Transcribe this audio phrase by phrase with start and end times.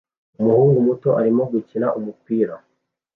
[0.39, 2.55] Umuhungu muto arimo gukina umupira